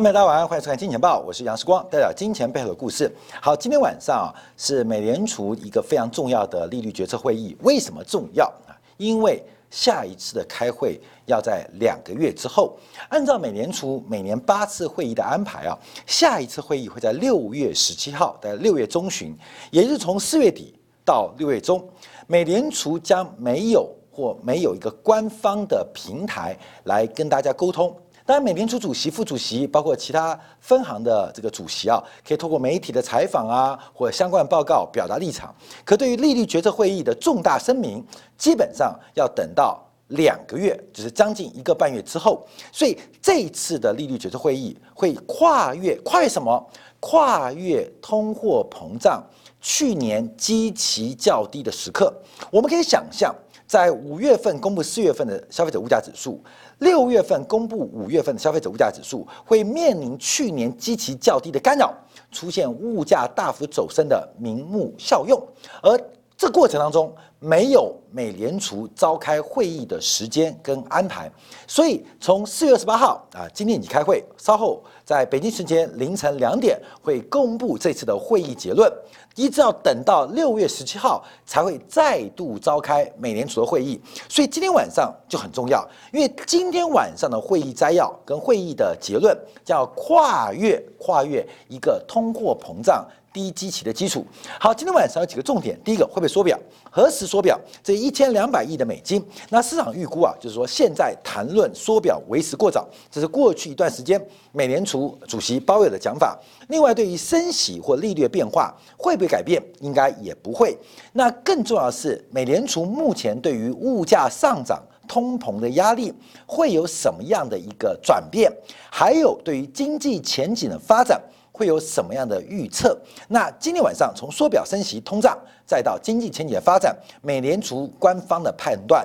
[0.00, 3.10] 朋友大家晚上好，欢迎收看《金钱报》，我是杨世光，带来金钱背后的故事。
[3.42, 8.78] 好，今天晚上啊是美联储一个非常重要的利率决策会议，为什么重要啊？
[8.96, 12.78] 因为下一次的开会要在两个月之后。
[13.08, 19.36] 按照美联储每年八次会议的安排啊，下一次会议会在六月十七号，在六月中旬，
[19.72, 21.84] 也就是从四月底到六月中，
[22.28, 27.92] 美联储将没有或没有一个官方的平台来跟大家沟通。
[28.28, 35.54] 当然，美联储主席、副主席，包括其他分行的这个主席啊，可以透过媒体的采访啊，或者相关报告表达立场。
[35.82, 38.04] 可对于利率决策会议的重大声明，
[38.36, 42.46] 基本上要等到两个月，就是将近一个半月之后。
[42.70, 46.62] 所以这一次的利率决策会议会跨越，跨越什么？
[47.00, 49.24] 跨越通货膨胀
[49.58, 52.12] 去年极其较低的时刻。
[52.50, 53.34] 我们可以想象，
[53.68, 56.42] 在五月份公布四月份的消费者物价指数。
[56.78, 61.92] 六月份公布五月份的消费者物价指数，会面临去年基期较低的干扰，
[62.32, 65.38] 出现物价大幅走升的名目效用，
[65.82, 66.00] 而
[66.36, 71.28] 这过程当中没有美联储召开会议的时间跟安排，
[71.66, 78.92] 所以从四月十八号啊，今天起开会，稍后在北京时间凌晨两点会公布这次的会议结论。
[79.34, 83.98] 一直要等到六月十七号才会再度召开美联储的会议，
[84.28, 93.06] 所以今天晚上就很重要，因为今天晚上的会议摘要跟会议的结论叫跨越跨越一个通货膨胀。
[93.32, 94.26] 低基期的基础。
[94.58, 95.78] 好，今天晚上有几个重点。
[95.84, 96.58] 第一个会不会缩表？
[96.90, 97.58] 何时缩表？
[97.82, 99.24] 这一千两百亿的美金。
[99.50, 102.88] 那市场预估啊，就是说现在谈论缩表为时过早。
[103.10, 104.20] 这是过去一段时间
[104.52, 106.38] 美联储主席鲍威尔的讲法。
[106.68, 109.62] 另外，对于升息或利率的变化会不会改变？
[109.80, 110.76] 应该也不会。
[111.12, 116.12] 那更重要的是，美联储目前对于物价上涨、通膨的压力
[116.46, 118.52] 会有什么样的一个转变？
[118.90, 121.20] 还有对于经济前景的发展。
[121.58, 122.96] 会有什么样的预测？
[123.26, 125.36] 那今天晚上从缩表、升息、通胀，
[125.66, 129.04] 再到经济前景的发展，美联储官方的判断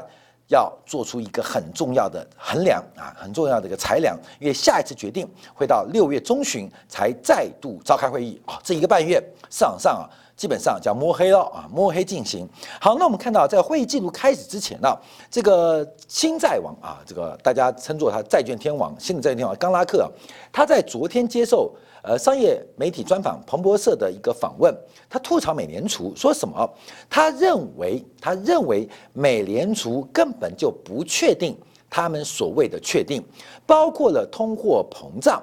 [0.49, 10.05] 要做出一个很重要的衡量啊，很重要的一个裁量，因为下一次决定会到六月中旬才再度召开会议啊，这一个半月市场上啊，
[10.35, 12.47] 基本上叫摸黑了啊，摸黑进行。
[12.79, 14.89] 好，那我们看到在会议记录开始之前呢，
[15.29, 20.11] 这个新债王啊，这个大家称作他债券天王，新的债券天王冈拉克，
[20.51, 21.73] 他在昨天接受。
[22.05, 24.77] 呃，商业媒体专访彭博社的一个访问，
[25.09, 26.69] 他吐槽美联储说什么？
[27.09, 31.57] 他认为，他认为美联储根本就不确定
[31.89, 33.23] 他们所谓的确定，
[33.65, 35.41] 包括了通货膨胀，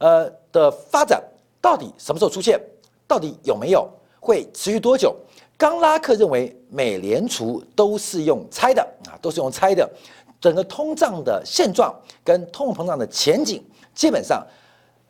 [0.00, 1.24] 呃的发展
[1.62, 2.60] 到底什么时候出现，
[3.08, 3.88] 到底有没有
[4.22, 5.16] 会持续多久？
[5.58, 9.90] 冈拉克认为美联储都是用猜的啊，都是用猜的，
[10.40, 13.60] 整个通胀的现状跟通货膨胀的前景
[13.92, 14.46] 基本上。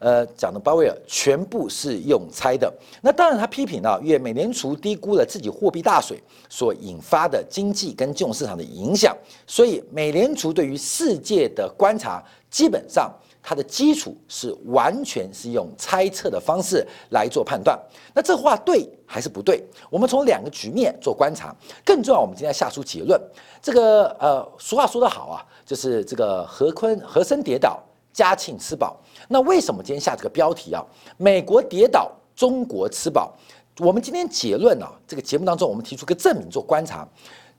[0.05, 2.75] 呃，讲的鲍威尔全部是用猜的。
[3.01, 12.21] 那当然，他批评啊，因为美联储低估了自己货币大水所引发的经济跟金融市场的影响，所以美联储对于世界的观察，
[12.51, 13.09] 基本上
[13.43, 17.79] 它的基础是完全是用猜测的方式来做判断。
[18.15, 19.63] 那这话对还是不对？
[19.91, 21.55] 我们从两个局面做观察。
[21.85, 23.21] 更重要，我们今天下出结论。
[23.61, 27.83] 这个呃，俗话说得好啊，就是这个和坤和珅跌倒。
[28.15, 30.85] 嘉庆吃饱，那为什么今天下这个标题啊？
[31.17, 33.35] 美国跌倒，中国吃饱。
[33.79, 37.09] 我们今天结论啊，这个节目当中，我们提出个证明做观察：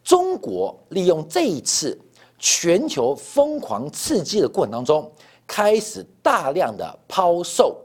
[0.04, 2.00] 中国利用这一次
[2.38, 5.12] 全球疯狂刺激的过程当中，
[5.48, 7.78] 开始大量的抛售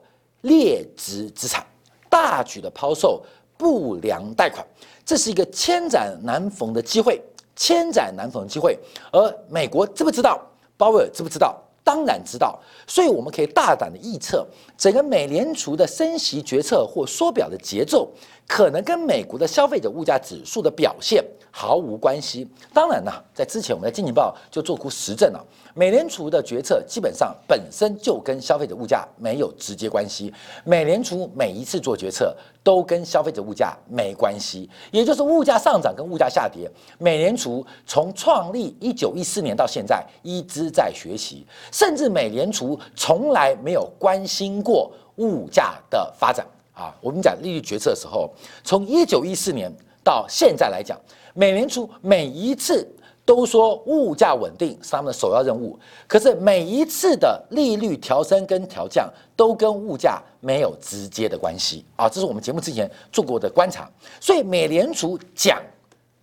[0.42, 1.66] 劣质资产，
[2.08, 3.22] 大举的抛售
[3.56, 4.66] 不良贷款，
[5.04, 7.22] 这是一个千载难逢的机会，
[7.56, 8.78] 千载难逢的机会。
[9.12, 10.40] 而美国知不知道？
[10.76, 11.60] 鲍威尔知不知道？
[11.82, 14.46] 当然知道，所以我们可以大胆的预测，
[14.76, 18.12] 整个美联储的升息决策或缩表的节奏，
[18.46, 22.46] 可能跟美国的消费者物价指数的表现毫无关系。
[22.72, 25.44] 当然呢，在之前我们在《经济报》就做出实证了。
[25.74, 30.32] 美联储的决策基本上本身就跟消费者物价没有直接关系。
[30.64, 36.68] 美联储每一次做决策都跟消费者物价没关系，也就是物价上涨跟物价下跌。
[36.98, 46.92] 美联储从创立一九一四年到现在一直在学习，甚至美联储从来没有关心过物价的发展啊。
[47.00, 48.28] 我们讲利率决策的时候，
[48.64, 49.72] 从一九一四年
[50.08, 50.98] 到现在来讲，
[51.34, 52.88] 美联储每一次。
[53.28, 59.06] 都说物价稳定是他们的首要任务，可是每一次的利率调升跟调降
[59.36, 62.08] 都跟物价没有直接的关系啊！
[62.08, 63.86] 这是我们节目之前做过的观察。
[64.18, 65.60] 所以美联储讲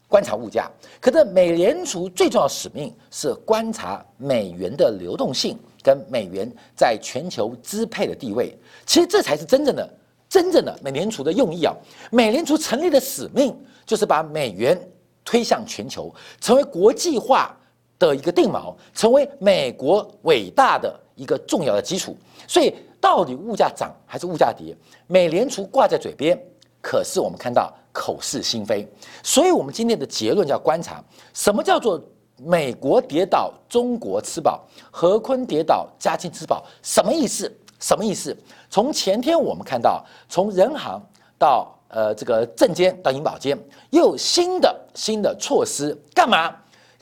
[0.07, 0.67] 观察物价，
[0.99, 8.57] 可是美联储最重要使命是观察美元的流动性跟美元在全球支配的地位。
[8.87, 9.87] 其实这才是真正的、
[10.29, 11.73] 真正的美联储的用意啊！
[12.11, 13.55] 美联储成立的使命
[13.85, 14.79] 就是把美元
[15.23, 17.55] 推向全球，成为国际化
[17.97, 22.17] 的一个定锚，成为美国伟大的一个重要的基础。
[22.47, 24.75] 所以，到底物价涨还是物价跌？
[25.07, 26.37] 美联储挂在嘴边，
[26.81, 28.87] 可是我们看到口是心非。
[29.23, 32.01] 所以，我们今天的结论叫观察：什么叫做
[32.37, 36.65] 美国跌倒，中国吃饱；和坤跌倒，嘉庆吃饱？
[36.83, 37.51] 什么意思？
[37.85, 38.35] 什么意思？
[38.67, 40.99] 从前天我们看到，从人行
[41.37, 43.55] 到呃这个证监到银保监，
[43.91, 46.51] 又有新的新的措施，干嘛？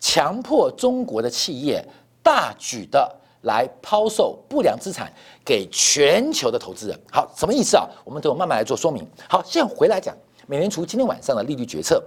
[0.01, 1.81] 强迫中国的企业
[2.21, 3.09] 大举的。
[3.43, 5.11] 来抛售不良资产
[5.43, 7.85] 给全球的投资人，好，什么意思啊？
[8.05, 9.05] 我们等会慢慢来做说明。
[9.27, 10.15] 好，现在回来讲，
[10.47, 12.01] 美联储今天晚上的利率决策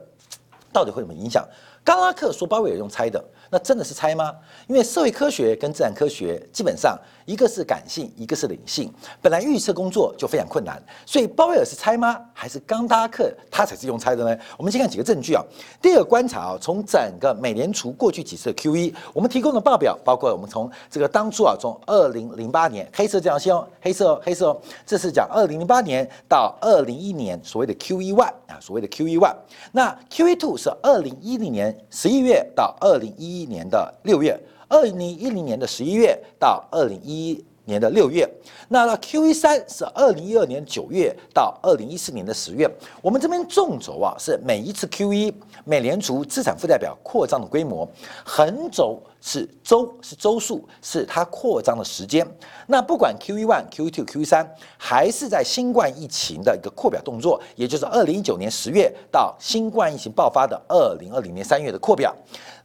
[0.73, 1.47] 到底会有什么影响？
[1.87, 4.35] 刚拉克说鲍威尔用猜的，那真的是猜吗？
[4.67, 6.99] 因为社会科学跟自然科学基本上。
[7.27, 8.89] 一个是感性，一个是理性。
[9.21, 12.21] 本来预测工作就非常困难，所以鲍威尔是猜吗？
[12.33, 14.41] 还是刚拉克他才是用猜的呢？
[14.57, 15.43] 我们先看几个证据啊。
[15.83, 29.35] 第二个观察啊，从整个美联储过去几次 QE，我们提供的报表包括我们从这个当初啊，从二零零八年黑色这条线哦，黑色黑色哦，这是讲二零零八年到二零一年所谓的 QE one 啊，所谓的 QE one。
[29.73, 34.39] 那 QE two 是二零一零年十一月到二零一一年的六月。
[34.69, 38.29] 二零一零年的十一月到二零一一年的六月，
[38.69, 42.69] 那 Q 一三是二零一二年九月到二零一四年的十月。
[43.01, 45.33] 我们这边纵轴啊是每一次 Q 一
[45.65, 47.89] 美联储资产负债表扩张的规模，
[48.25, 52.25] 横轴是周是周数，是它扩张的时间。
[52.69, 62.15] 那不管 QE one、QE two、QE 三，还是在新冠疫情的一个扩表动作，也就是二零一九年十月到新冠疫情爆发的二零二零年三月的扩表，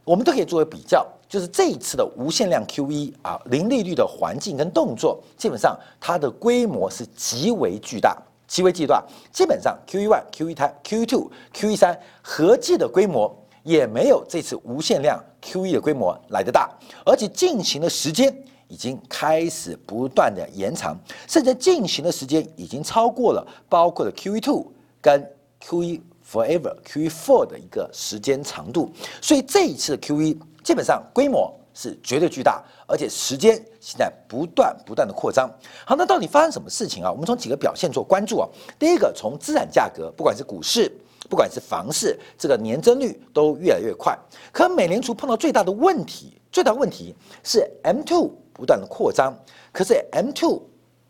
[0.04, 1.04] 我们都可以作为比较。
[1.28, 8.16] 就是这一次的无限量 QE 啊，零利率的环境跟动作，基本上它的规模是极为巨大，
[8.46, 9.02] 极为巨大。
[9.32, 16.70] 基本上 QE one、Q E two、Q E two、QE 三合计的规模也没有这次无限量 QE 的规模来得大，
[17.04, 18.34] 而且进行的时间
[18.68, 20.96] 已经开始不断的延长，
[21.28, 24.66] 甚至进行的时间已经超过了包括了 QE two
[25.00, 25.24] 跟
[25.60, 28.90] QE forever、QE four 的一个时间长度。
[29.20, 30.38] 所以这一次的 QE。
[30.62, 35.50] 基本上规模是绝对巨大，而且时间现在不断不断的扩张。
[35.84, 37.10] 好，那到底发生什么事情啊？
[37.10, 38.48] 我们从几个表现做关注啊。
[38.78, 40.88] 第一个，从资产价格，不管是股市，
[41.28, 44.18] 不管是房市，这个年增率都越来越快。
[44.52, 49.34] 可美联储碰到最大的问题，最大问题是 M two 不断的扩张，
[49.72, 50.62] 可是 M two。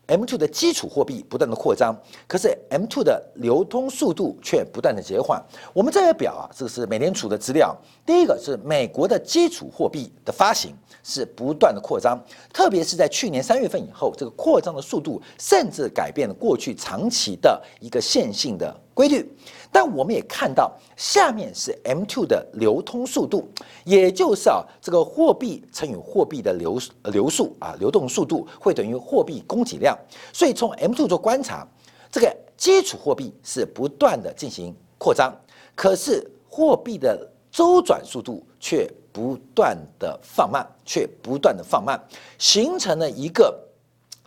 [0.05, 5.41] M2 的基础货币不断的扩张，可是 M2 的流通速度却不断的减缓。
[5.71, 7.73] 我们这个表啊，这个是美联储的资料。
[8.05, 12.21] 第一个是美国的基础货币的发行是不断的扩张，
[12.51, 19.25] 特别是在去年三月份以后，这个扩张的速度甚至改变了过去长期的一个线性的规律。
[19.73, 23.49] 但我们也看到，下面是 M2 的流通速度，
[23.83, 29.97] 也就是啊，这个货币乘以货币的流流速啊，流动速度会等于货币供给量。
[30.31, 31.67] 所以从 M2 做观察，
[32.11, 35.35] 这个基础货币是不断的进行扩张，
[35.73, 41.99] 可是货币的周转速度却不断的放慢，却不断的放慢，
[42.37, 43.59] 形成了一个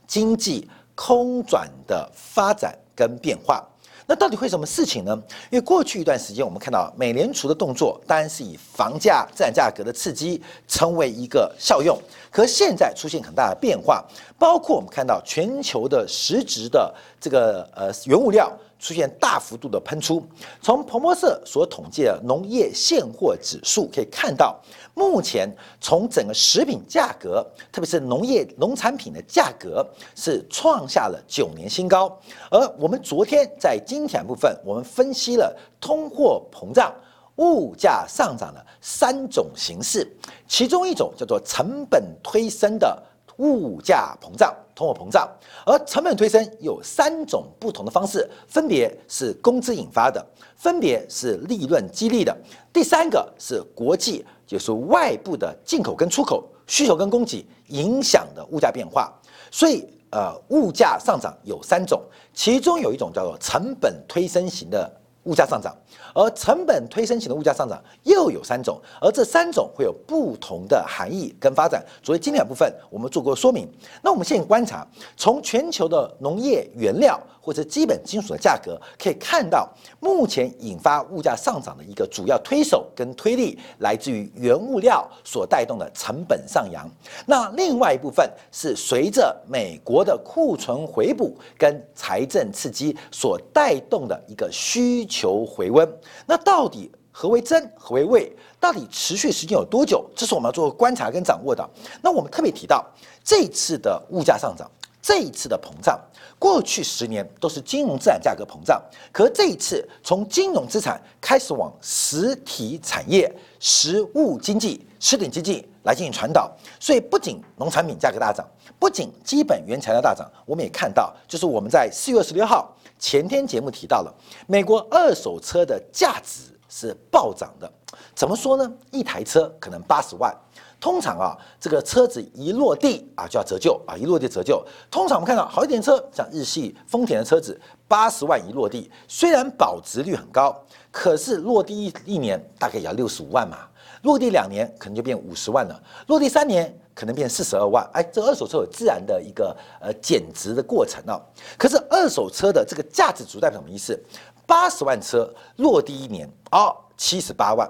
[0.08, 3.64] 经济空转的发展跟变化。
[4.06, 5.20] 那到底会什么事情呢？
[5.50, 11.98] 因为过去一段时间，我们看到美联储的动作当然是以房价、资产价格的刺激成为一个效用，
[12.30, 14.04] 可现在出现很大的变化，
[14.38, 18.50] 包括我们看到全球的实质的这个呃原物料。
[18.78, 20.22] 出现大幅度的喷出。
[20.60, 24.54] 从彭博社所统计的农业现货指数可以看到，
[24.98, 25.46] 目前
[25.78, 32.18] 从整个食品价格，特别是农业农产品的价格，是创下了九年新高。
[32.50, 36.90] 而我们昨天在金钱部分，我们分析了通货膨胀、
[37.36, 40.10] 物价上涨的三种形式，
[40.48, 43.00] 其中一种叫做成本推升的。
[43.38, 45.30] 物价膨胀、通货膨胀，
[45.66, 50.24] 而成本推升有三种不同的方式，分别是工资引发的，
[50.56, 52.34] 分别是利润激励的，
[52.72, 59.12] 第三个是国际，就是外部的进口跟出口需求跟供给影响的物价变化。
[59.50, 64.90] 所以，呃，物价上涨有三种，其中有一种叫做成本推升型的
[65.26, 65.76] 物价上涨，
[66.14, 71.84] 而成本推升型的物价上涨又有三种，而这三种会有不同的含义跟发展。
[72.02, 73.68] 所以今天部分我们做过说明。
[74.02, 79.68] 那我们现在观察，从全球的农业原料或者基本金属的价格，可以看到
[80.00, 86.88] 目前引发物价上涨的一个主要推手跟推力，来自于原物料所带动的成本上扬。
[87.26, 95.88] 那另外一部分是随着美国的库存回补跟财政刺激所带动的一个需求求回温。
[96.26, 98.30] 那到底何为真，何为伪？
[98.60, 100.04] 到底持续时间有多久？
[100.14, 101.66] 这是我们要做观察跟掌握的。
[102.02, 102.84] 那我们特别提到
[103.24, 104.70] 这次的物价上涨，
[105.00, 105.98] 这一次的膨胀，
[106.38, 108.82] 过去十年都是金融资产价格膨胀，
[109.12, 118.46] 可这一次从金融资产开始往实体产业、实物经济、实体经济来进行传导，所以不仅农产品价格大涨，
[118.78, 124.14] 不仅基本原材料大涨，我们也看到，就是我们在四月十六号前天节目提到了
[124.46, 126.52] 美国二手车的价值。
[126.68, 127.72] 是暴涨的，
[128.12, 128.70] 怎么说呢？
[128.90, 130.36] 一台车可能八十万，
[130.80, 134.62] 通常啊，这个车子一落地啊就要折旧啊，一落地折旧。
[134.90, 140.60] 通常我们看到好一点车，像日系、丰田的车子，八十万一落地，虽然保值率很高，
[140.90, 143.58] 可是落地一一年大概也要六十五万嘛，
[144.02, 147.86] 落地两年可能就变五十万了，落地三年可能变四十二万。
[147.92, 151.20] 哎，这二手车有自然的一个呃减值的过程啊。
[151.58, 154.02] 可是二手车的这个价值主代表什么意思？
[154.46, 157.68] 八十万车落地一年哦，七十八万；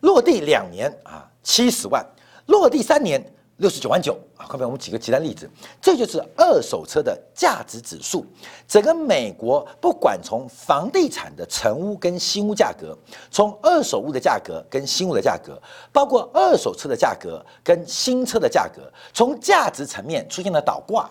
[0.00, 2.02] 落地两年啊，七十万；
[2.46, 3.20] 落地三年，
[3.58, 4.46] 六十九万九啊。
[4.46, 5.48] 后面我们举个极端例子，
[5.80, 8.24] 这就是二手车的价值指数。
[8.66, 12.96] 整个美国不管从房地产的成屋跟新屋价格，
[13.30, 15.60] 从二手屋的价格跟新屋的价格，
[15.92, 18.82] 包括二手车的价格跟新车的价格，
[19.12, 21.08] 从价值层面出现了倒挂。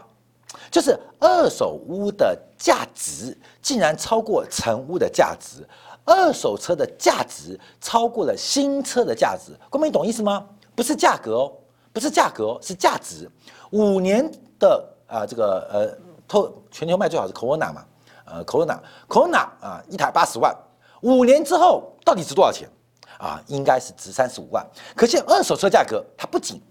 [0.69, 5.65] 就是二手屋的价值竟然超过成屋的价值，
[6.03, 9.53] 二手车的价值超过了新车的价值。
[9.69, 10.45] 各位你懂意思吗？
[10.75, 11.53] 不是价格哦，
[11.93, 13.29] 不是价格，是价值。
[13.71, 17.85] 五年的啊，这个呃，透全球卖最好是 Corona 嘛，
[18.25, 20.55] 呃，Corona，Corona 啊，一台八十万，
[21.01, 22.69] 五年之后到底值多少钱
[23.17, 23.41] 啊？
[23.47, 24.65] 应该是值三十五万。
[24.95, 26.61] 可见二手车价格它不仅。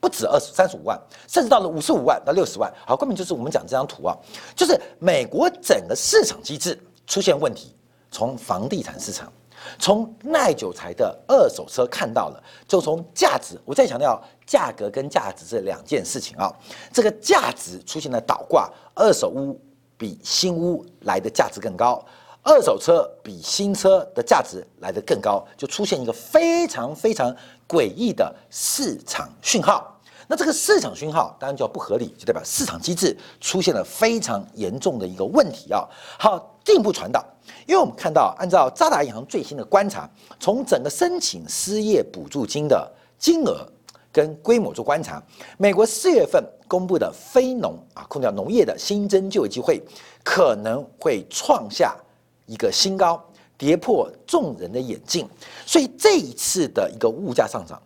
[0.00, 2.72] 不止二十三十五万，甚至到了五十五万到六十万。
[2.86, 4.16] 好，根本就是我们讲这张图啊，
[4.54, 7.74] 就是美国整个市场机制出现问题。
[8.08, 9.32] 从房地产市场，
[9.78, 16.52] 从耐久材的二手车看到了，就从价值，我再强调价格跟价值这两件事情啊，
[16.92, 19.60] 这个价值出现了倒挂，二手屋
[19.96, 22.04] 比新屋来的价值更高。
[22.44, 27.34] 二手车比新车的价值来得更高，就出现一个非常非常
[27.68, 29.94] 诡异的市场讯号。
[30.28, 35.86] 那这个市场讯号当然叫不合理，就代表市场机制出现了非常严重的一个问题啊。
[36.18, 37.24] 好，进一步传导，
[37.66, 40.06] 因为我们看到，按照渣打银行最新的观察，
[40.38, 42.86] 从整个申请失业补助金的
[43.18, 43.66] 金额
[44.12, 45.22] 跟规模做观察，
[45.56, 49.82] 美国四月份公布的非农啊，空调农业的新增就业机会
[50.22, 51.96] 可能会创下。
[52.44, 53.18] 一个新高，
[53.56, 55.26] 跌破众人的眼镜，
[55.64, 57.80] 所以这一次的一个物价上涨，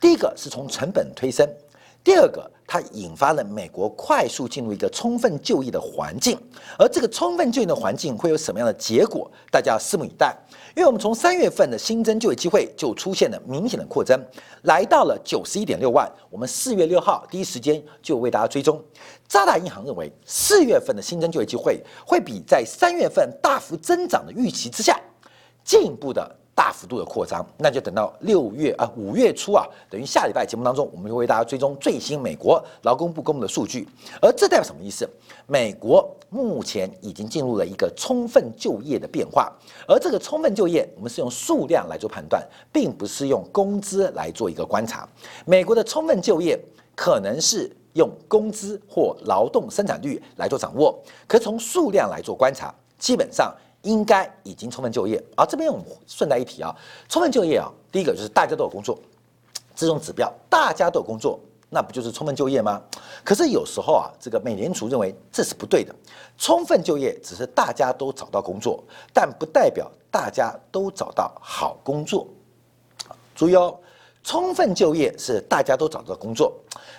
[0.00, 1.48] 第一个是从成本推升，
[2.04, 6.38] 第二个它引发了美国快速进入一个充分就业的环境，
[6.78, 10.34] 而这个充分就业的环境会有什么样的结果，大家拭目以待。
[10.74, 14.18] 因为我们从三月份的新增就业机会就出现了明显的扩增，
[14.62, 16.10] 来到了九十一点六万。
[16.30, 18.82] 我们四月六号第一时间就为大家追踪。
[19.26, 24.98] 渣打银行认为，四月份的新增就业机会会比在三月份大幅增长的预期之下，
[25.62, 26.36] 进一步的。
[26.58, 33.88] 大幅度的扩张，那就等到六月啊，五月初啊，等于下礼拜节目当中，我们会为大家追踪最新美国劳工部公布的数据。
[34.20, 35.08] 而这代表什么意思？
[35.46, 39.52] 美国目前已经进入了一个充分就业的变化，
[39.86, 45.08] 而这个充分就业，我们是用数量来做判断，并不是用工资来做一个观察。
[45.46, 46.58] 美国的充分就业
[46.96, 50.98] 可能是用工资或劳动生产率来做掌握，
[51.28, 53.54] 可从数量来做观察，基本上。
[53.88, 55.46] 应该已经充分就业啊！
[55.46, 56.76] 这边我们顺带一提啊，
[57.08, 58.98] 充分就业啊，第一个就是大家都有工作，
[59.74, 61.40] 这种指标大家都有工作，
[61.70, 62.82] 那不就是充分就业吗？
[63.24, 65.94] 可是有时候啊，这个美联储认为这是不对的，
[66.36, 72.28] 充分就业只是大家都找到工作，但不代表大家都找到好工作。
[73.34, 73.74] 注意哦，
[74.22, 76.52] 充分就业是大家都找到工作，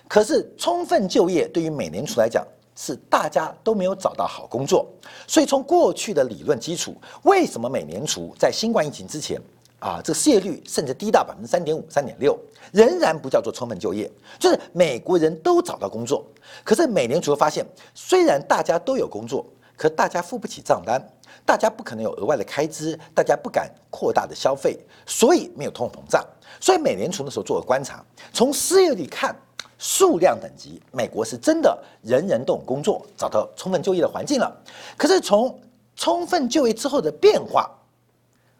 [0.08, 2.43] 可是充分就业对于美联储来讲。
[2.81, 4.88] 是大家都没有找到好工作，
[5.27, 9.38] 所以从过去的理论基础，为什么美联储在新冠疫情之前
[9.79, 12.39] 啊，这个失业率甚至低到百分之三点五、三点六，
[12.71, 14.09] 仍然不叫做充分就业？
[14.39, 16.25] 就是美国人都找到工作，
[16.63, 19.45] 可是美联储发现，虽然大家都有工作，
[19.75, 21.05] 可大家付不起账单，
[21.45, 26.25] 大家不可能有额外的开支，大家不敢扩大的消费，所以没有通货膨胀。
[26.62, 29.36] 所以美联储那时候做了观察，从失业率看，
[29.79, 34.53] 数量等级，美国是真的人人都有工作，找到充分就业的环境了。
[34.98, 35.57] 可是从
[35.95, 37.71] 充分就业之后的变化，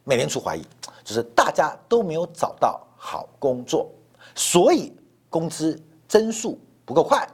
[0.05, 0.61] 美联储怀疑，
[1.03, 3.89] 就是大家都没有找到好工作，
[4.33, 4.93] 所以
[5.29, 7.27] 工资增速不够快，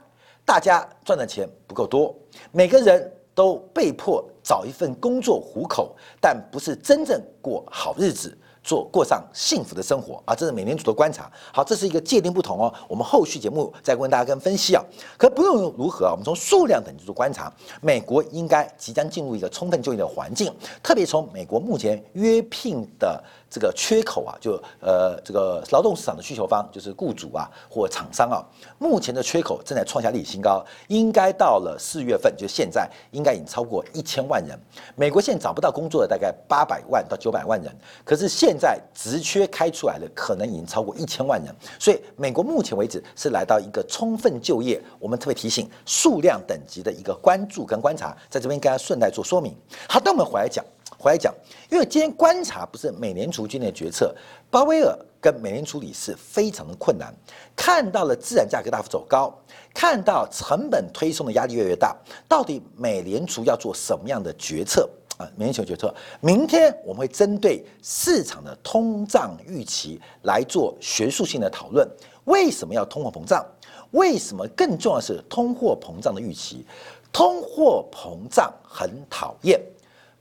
[0.44, 2.12] 大家赚的钱不够多，
[2.50, 8.36] 每个人都被迫找一份工作糊口，但不是真正过好日子。
[8.66, 11.30] 做过上幸福的生活啊，这是美联储的观察。
[11.52, 12.74] 好，这是一个界定不同哦。
[12.88, 14.82] 我们后续节目再跟大家跟分析啊。
[15.16, 20.52] 可不用如何啊，我们从数量等级做观察，美国应该即将进入一个充分就业的环境。
[20.82, 23.22] 特别从美国目前约聘的
[23.56, 28.44] 这个缺口啊，就呃这个劳动市场的需求方就是雇主啊或厂商啊，
[28.78, 34.54] 目前的缺口正在创下历史新高，应该到了四月份，就现在应该已经超过一千万人。
[34.94, 44.78] 美国现在找不到工作的大概八百万到九百万人，可是现在职缺开出来的可能已经超过一千万人，所以美国目前为止是来到一个充分就业。
[44.98, 49.56] 我们特别提醒数量等级的一个关注跟观察，在这边跟大家顺带做说明。
[49.88, 50.62] 好，等我们回来讲，
[50.98, 51.34] 回来讲，
[51.70, 54.14] 因为今天观察不是美联储今天的决策，
[54.50, 57.14] 鲍威尔跟美联储理事非常的困难，
[57.54, 59.32] 看到了自然价格大幅走高，
[59.74, 61.94] 看到成本推送的压力越来越大，
[62.28, 64.88] 到底美联储要做什么样的决策？
[65.18, 71.88] 啊，美联储决策，明天我们会针对市场的通胀预期来做学术性的讨论。
[72.24, 73.44] 为什么要通货膨胀？
[73.92, 76.66] 为什么更重要的是通货膨胀的预期？
[77.12, 79.58] 通货膨胀很讨厌，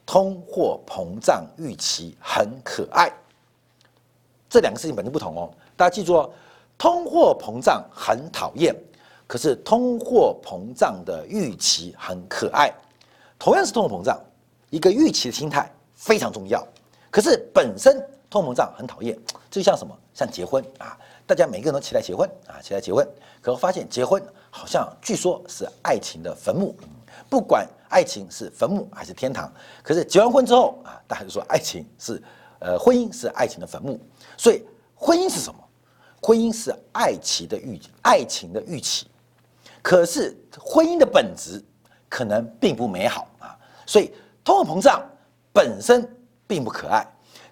[0.06, 3.12] 通货膨胀预期很可爱。
[4.50, 6.30] 这两个事情本质不同哦，大家记住哦，
[6.78, 8.76] 通货膨胀很讨厌，
[9.28, 12.72] 可是通货膨胀的预期很可爱。
[13.38, 14.20] 同样是通货膨胀。
[14.72, 16.66] 一个预期的心态非常重要，
[17.10, 19.18] 可是本身通货膨胀很讨厌，
[19.50, 19.98] 这就像什么？
[20.14, 23.08] 像结婚啊，大家每个人都期待结婚啊，期待结婚，
[23.42, 26.76] 可发现结婚好像据说是爱情的坟墓，
[27.36, 29.52] 不管爱情是坟墓还是天堂，
[29.84, 32.24] 可是结完婚之后啊，大家就说爱情是，
[32.60, 34.00] 呃，婚姻是爱情的坟墓，
[34.38, 35.60] 所以婚姻是什么？
[36.22, 39.08] 婚姻是爱情的预爱情的预期，
[39.82, 41.62] 可是婚姻的本质
[42.08, 44.14] 可能并不美好啊，所以。
[44.46, 45.04] 通货膨胀
[45.52, 46.08] 本身
[46.46, 47.04] 并不可爱，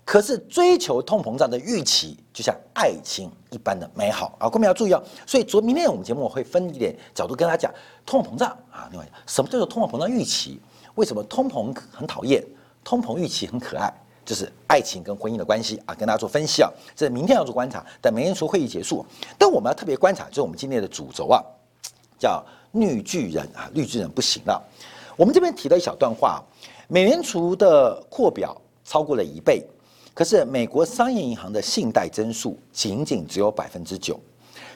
[0.06, 4.50] 可是追求通膨胀的预期就像爱情一般的美好啊！
[4.50, 5.02] 各位要注意哦。
[5.28, 7.72] 所以昨明天我们节目我会分一点角度跟大家讲
[8.06, 8.90] 通货膨胀啊。
[8.92, 10.60] 另外，什么叫做通货膨胀预期？
[10.96, 12.44] 为什么通膨很讨厌，
[12.84, 13.94] 通膨预期很可爱？
[14.26, 16.72] 就是爱情跟婚姻的关系啊，跟大家做分析啊。
[16.96, 19.06] 这明天要做观察，等美联储会议结束，
[19.38, 21.44] 但我们要特别观察，就是我们今天的主轴啊，
[22.18, 24.60] 叫绿巨人啊，绿巨人不行了。
[25.16, 26.44] 我们这边提了一小段话。
[26.90, 29.66] 美联储的扩表超过了一倍，
[30.14, 34.20] 可是美国商业银行的信贷增速仅仅只有百分之九，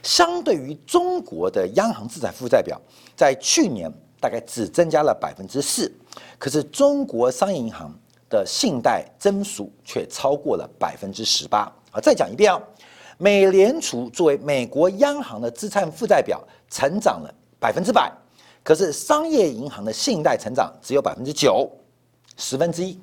[0.02, 2.82] 相对于中国的央行资产负债表，
[3.16, 5.92] 在去年大概只增加了百分之四，
[6.40, 7.94] 可是中国商业银行
[8.30, 11.72] 的信贷增速却超过了百分之十八。
[11.92, 12.60] 啊，再讲一遍啊，
[13.20, 18.12] 美联储作为美国央行的资产负债表成长了百分之百，
[18.64, 21.70] 可是商业银行的信贷成长只有百分之九。
[22.40, 23.00] 十分之一，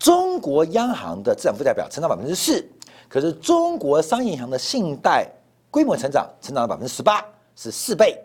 [0.00, 2.66] 中国央行的资产负债表成长百分之四，
[3.06, 5.30] 可是中国商业银行的信贷
[5.70, 7.22] 规模成长成长了百分之十八，
[7.54, 8.18] 是四倍，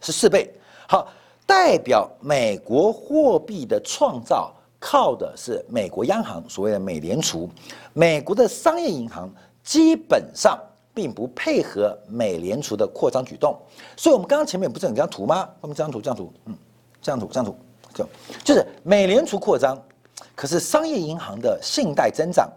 [0.00, 0.48] 是四倍。
[0.88, 1.08] 好，
[1.44, 7.50] 代表美国货币的创造靠的是美国央行，所谓的美联储。
[7.92, 9.28] 美国的商业银行
[9.64, 10.56] 基本上
[10.94, 13.58] 并不配合美联储的扩张举动，
[13.96, 15.48] 所以我们刚刚前面不是有张图吗？
[15.60, 16.56] 我们这张图，这张图，嗯，
[17.02, 17.56] 这张图，这张图。
[17.92, 18.08] 就
[18.44, 19.76] 就是美联储扩张，
[20.38, 22.48] 可是商业银行的信贷增长，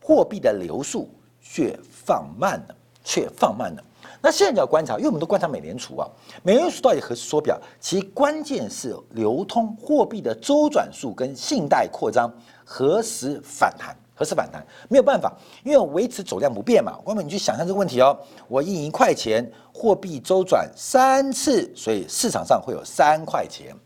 [0.00, 1.06] 货币的流速
[1.38, 3.84] 却放慢了，却放慢了。
[4.22, 6.08] 那现在就要观察，因为我们都观察美联储啊，
[6.42, 7.60] 美联储到底何时缩表？
[7.78, 12.32] 其关键是流通货币的周转数跟信贷扩张
[12.64, 13.94] 何时反弹？
[14.14, 14.66] 何时反弹？
[14.88, 15.30] 没有办法，
[15.62, 16.92] 因为维持总量不变嘛。
[17.04, 23.76] 光们，你去想象这个问题哦，我印一块钱，货币周转三次，所以市场上会有三块钱。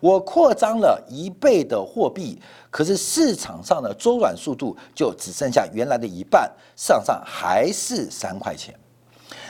[0.00, 8.74] 我扩张了一倍的货币，可是市场上的周转速度就只剩下原来的一半，市场上还是三块钱。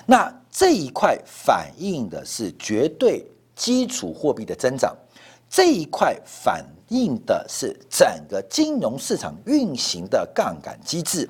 [0.06, 4.96] 那这一块反映的是绝对基础货币的增长，
[5.50, 11.28] 这一块反映的是整个金融市场运行的杠杆机制，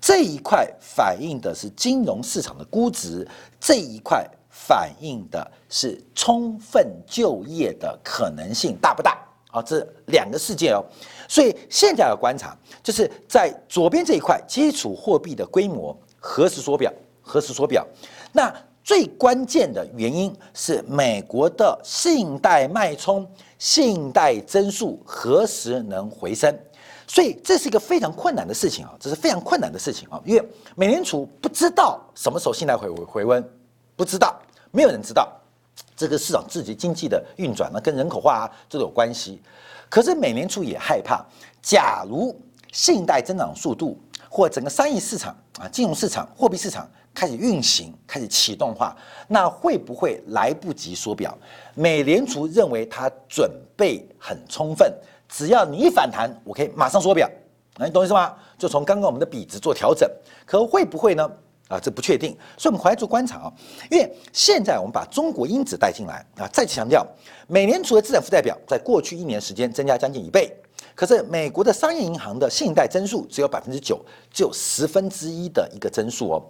[0.00, 3.28] 这一块反映的是金融市场的估值，
[3.60, 4.26] 这一块。
[4.66, 9.18] 反映的是充分就业的可能性大不大？
[9.50, 10.82] 啊，这两个世界哦。
[11.28, 16.92] 所以现在要观察，就是在左边这一块基础货币的规模何时缩表？
[17.22, 17.86] 何时缩表？
[18.32, 23.26] 那最关键的原因是美国的信贷脉冲、
[23.58, 26.54] 信贷增速何时能回升？
[27.06, 33.42] 所以这是一个非常困难的事情啊，这是非常困难的事情啊，因为美联储不知道什么时候信贷回回温，
[33.94, 34.38] 不知道，
[34.74, 35.32] 没有人知道。
[35.96, 39.40] 这个市场自己经济的运转呢，跟人口化啊这有关系。
[39.88, 41.24] 可是美联储也害怕，
[41.62, 42.36] 假如
[42.72, 43.96] 信贷增长速度
[44.28, 48.96] 或整个商业市场啊、金融市场、货币市场开始运行、开始启动化，
[49.28, 51.36] 那会不会来不及缩表？
[51.74, 54.92] 美联储认为它准备很充分。
[55.28, 57.30] 只要你一反弹，我可以马上缩表，
[57.78, 58.34] 你懂意思吗？
[58.58, 60.10] 就从刚刚我们的比值做调整，
[60.44, 61.30] 可会不会呢？
[61.68, 63.52] 啊，这不确定，所以我们回来做观察啊。
[63.90, 67.06] 因为现在我们把中国因子带进来啊，再次强调，
[67.46, 70.54] 美联储的资产负债表在过去一年时间增加将近一倍，
[70.94, 74.00] 可是美国的商业银行的信贷增速只有百分之九，
[74.30, 76.42] 只有十分之一的一个增速哦。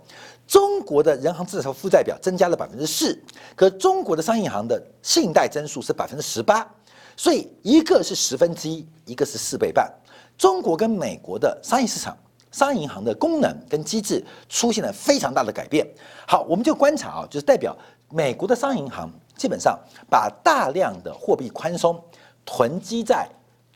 [0.46, 3.18] 中国的人行资产负债表增加了百分之四，
[3.54, 6.68] 可中国的商业银行的信贷增速是百分之十八。
[7.16, 9.88] 所以一个是十分之一，一个是四倍半。
[10.36, 12.16] 中国跟美国的商业市场、
[12.54, 15.84] 商业银行的功能跟机制出现了非常大的改变。
[16.24, 17.76] 好，我们就观察啊，就是代表
[18.10, 19.76] 美国的商业银行基本上
[20.08, 22.00] 把大量的货币宽松
[22.44, 23.28] 囤积在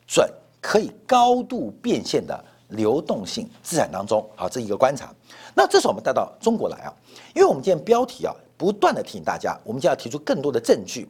[0.07, 4.25] 准可以高度变现的流动性资产当中。
[4.37, 5.13] 好，这一个观察。
[5.53, 6.93] 那这时候我们带到中国来啊，
[7.35, 11.09] 因为我们今天标题啊不断的提醒大家，我们就要提出更多的证据。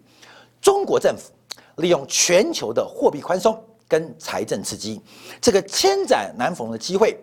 [0.60, 1.32] 中国政府。
[1.76, 5.02] 利用全球的货币宽松跟财政刺激，
[5.40, 7.18] 这个千载难逢的机会，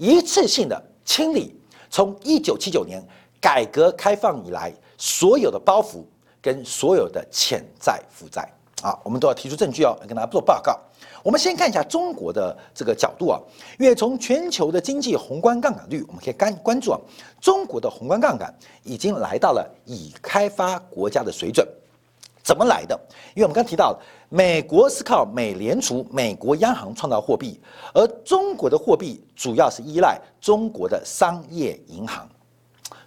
[0.00, 1.54] 一次性的清理
[1.90, 3.06] 从一九七九年
[3.38, 6.02] 改革开放以来所有的包袱
[6.40, 8.48] 跟所有的潜在负债
[8.80, 10.80] 啊，我们都要提出证据哦，跟大家做报告。
[11.22, 13.38] 我们先看一下中国的这个角度啊，
[13.78, 16.98] 因为从全球的经济宏观杠杆率，我们可以关关注啊，
[17.42, 21.66] 中国的宏观杠杆已经来到了已开发国家的水准。
[22.42, 22.98] 怎么来的？
[23.34, 24.00] 因为我们刚提到，
[24.32, 27.60] 美国是靠美联储、美国央行创造货币，
[27.92, 32.28] 而中国的货币主要是依赖中国的商业银行。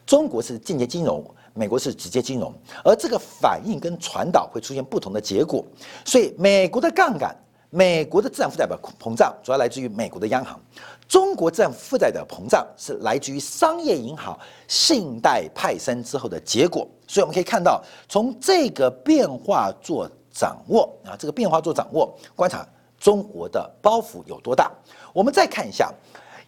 [0.06, 5.64] 中国是间接金融，美国是直接金融，而这个反应跟传导会出现不同的结果。
[6.04, 7.34] 所以，美国的杠杆、
[7.70, 10.60] 美国的资产负债表膨胀，主要来自于美国的央行。
[11.08, 22.68] 中国资产负债的膨胀是来自于商业银行信贷派生之后的结果，所以我们可以看到，从这个变化做掌握啊，这个变化做掌握，观察
[23.00, 24.70] 中国的包袱有多大。
[25.14, 25.94] 我们再看一下，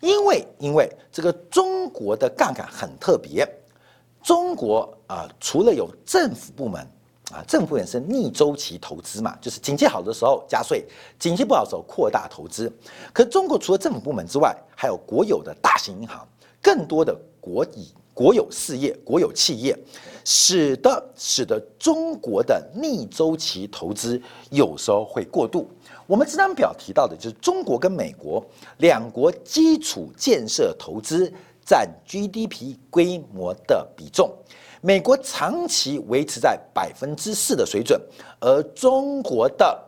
[0.02, 3.48] 因为因为这个中国的杠杆很特别，
[4.21, 6.86] 中国啊，除了有政府部门。
[7.32, 10.86] 啊，政府也是逆周期投资嘛，就是经济好的时候加税，
[11.17, 12.71] 经济不好的时候扩大投资。
[13.12, 16.24] 可中国除了政府部门之外，还有国有的大型银行，
[16.62, 19.76] 更多的国以国有事业、国有企业，
[20.26, 25.70] 使得使得中国的逆周期投资有时候会过度。
[26.08, 28.46] 我们这张表提到的就是中国跟美国
[28.80, 31.32] 两国基础建设投资
[31.66, 34.30] 占 GDP 规模的比重。
[34.82, 38.00] 美国长期维持在百分之四的水准，
[38.40, 39.84] 而中国的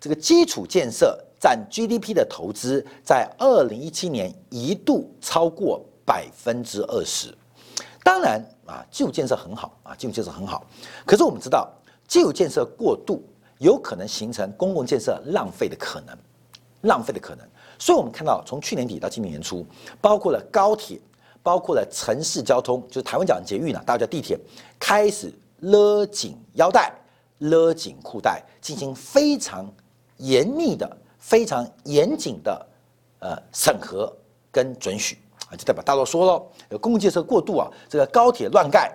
[0.00, 7.32] 这个基础建设占 GDP 的投资，在二零一七年一度超过百分之二十。
[8.02, 10.64] 当然啊，基础建设很好啊，基础建设很好。
[11.04, 11.68] 可是我们知道，
[12.06, 13.22] 基础建设过度
[13.58, 16.16] 有可能形成公共建设浪费的可能，
[16.82, 17.46] 浪费的可能。
[17.78, 19.66] 所以我们看到，从去年底到今年年初，
[20.00, 21.00] 包括了高铁。
[21.42, 24.38] 包括了城市交通，就是台湾讲捷运呢，大家叫地铁，
[24.78, 26.92] 开始勒紧腰带、
[27.38, 29.66] 勒紧裤带，进行非常
[30.18, 30.86] 严密的、
[31.18, 32.66] 非常严谨的
[33.20, 34.14] 呃审核
[34.52, 35.16] 跟准许
[35.50, 38.90] 啊，就代表大陆说了，有公共建设过度啊，这个高铁乱盖，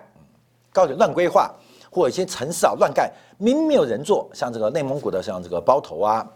[0.72, 1.54] 高铁乱规划，
[1.90, 6.26] 或者一些城市啊乱盖，明明没有人做，像这个内蒙古的像这个包头啊，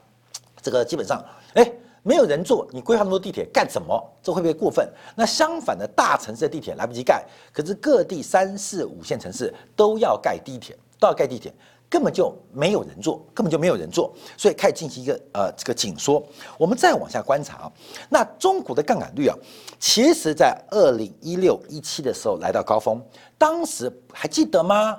[0.62, 1.72] 这个基本上哎。
[2.02, 4.02] 没有人坐，你规划那么多地铁干什么？
[4.22, 4.88] 这会不会过分？
[5.14, 11.52] 那相反的大城市的地铁来不及盖，可是各地三四五线城市都要盖地铁，都要盖地铁，
[11.90, 16.24] 根本就没有人做，根本就没有人做，所以开始进行一个呃这个紧缩。
[16.56, 17.72] 我们再往下观察啊，
[18.08, 19.36] 那中国的杠杆率啊，
[19.80, 23.02] 其实在二零一六一七的时候来到高峰，
[23.36, 24.96] 当时还记得吗？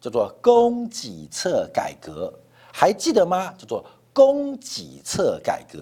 [0.00, 2.32] 叫做供给侧改革，
[2.72, 3.52] 还记得吗？
[3.58, 5.78] 叫做供给侧改革。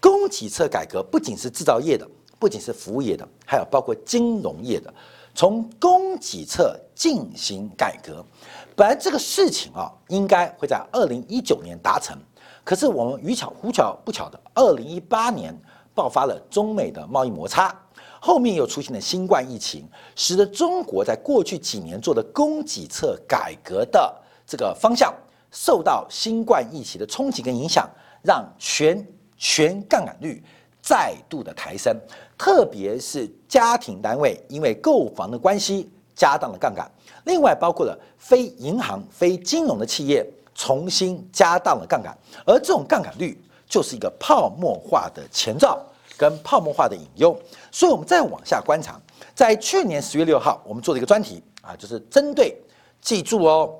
[0.00, 2.08] 供给侧改革不仅是制造业的，
[2.38, 4.94] 不仅是服务业的，还有包括金融业的，
[5.38, 8.26] 从供给侧进行改革。
[8.74, 12.18] 本来这个事情啊，应该会在二零一九年达成，
[12.64, 15.56] 可是我们于巧胡巧不巧的，二零一八年
[15.94, 17.72] 爆发了中美的贸易摩擦，
[18.20, 24.12] 后面又出现了新冠疫情，使得中国在过去几年做的供给侧改革的
[24.44, 25.14] 这个方向
[25.52, 27.88] 受到新冠疫情的冲击跟影响，
[28.24, 30.42] 让全全杠杆率
[30.82, 31.96] 再度的抬升，
[32.38, 36.90] 特别是家庭单位因为购房的关系加大了杠杆。
[37.24, 40.24] 另外，包括了非银行、非金融的企业
[40.54, 45.78] 重新加大了杠杆，而这种杠杆率就是一个泡沫化的前兆
[46.16, 47.38] 跟泡沫化的隐忧。
[47.70, 48.98] 所以，我们再往下观察，
[49.34, 52.56] 在去年十月六号，我们做了一个专题啊，就是针对，
[53.02, 53.74] 记住哦，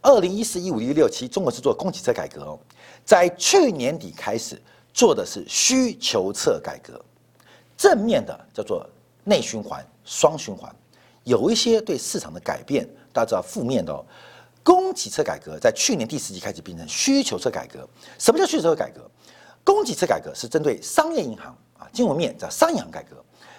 [0.00, 2.58] 二零一四、一五、一六期，中国是做供给侧改革哦，
[3.04, 4.60] 在去年底开始
[4.92, 7.00] 做的是需求侧改革，
[7.76, 8.86] 正面的叫做
[9.24, 10.74] 内循环、双循环。
[11.24, 14.04] 有一些对市场的改变，大家知道负面的哦。
[14.64, 17.88] 供给侧改革在去年第四季开始变成需求侧改革。
[18.18, 19.00] 什么叫需求侧改革？
[19.64, 21.46] 供给侧改革是针对商业银行
[21.78, 23.16] 啊，金融面叫商业银行改革。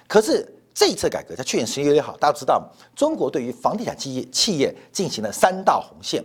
[0.08, 6.24] 可是这一次改革在去年十一月一号，大家知道中国对于房地产企业企业进行了三道红线，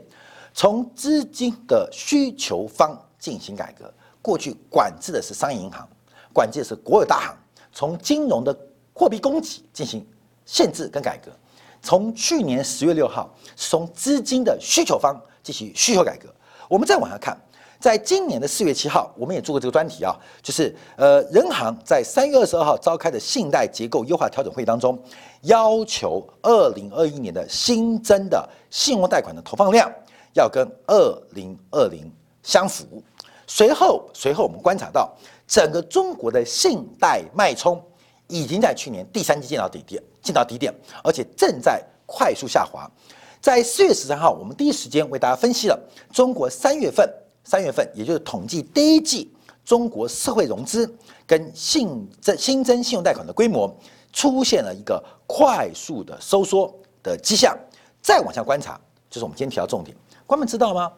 [0.55, 3.93] 从资金的需求方进行改革。
[4.29, 5.89] 过去管制的是商业银行，
[6.35, 7.37] 管制的是国有大行，
[7.73, 8.55] 从金融的
[8.93, 10.07] 货币供给进行。
[10.45, 11.31] 限制跟改革，
[11.83, 16.27] 从去年十月六号，从资金的需求方进行需求改革。
[16.71, 17.39] 我们再往下看，
[17.79, 24.99] 在今年的四月七号，我们也做过这个专题啊，就是呃，人行在三月二十二号召开的信贷结构优化调整会当中，
[25.43, 29.93] 要求二零二一年的新增的信用贷款的投放量
[30.33, 32.11] 要跟二零二零
[32.43, 33.03] 相符。
[33.49, 35.13] 随后，随后我们观察到，
[35.49, 37.83] 整个中国的信贷脉冲
[38.29, 40.01] 已经在去年第三季见到底点。
[40.21, 42.87] 进到低点，而且正在快速下滑。
[43.41, 45.81] 在四月十三号，我们第一时间为大家分析了
[46.13, 47.09] 中国三月份，
[47.45, 49.33] 三月份也就是统计第一季
[49.65, 50.93] 中国社会融资
[51.27, 53.75] 跟信增新增信用贷款的规模
[54.13, 56.71] 出现了一个快速的收缩
[57.03, 57.57] 的迹象。
[58.03, 59.97] 再往下观察，就是我们今天提到重点。
[60.27, 60.93] 官们知道吗？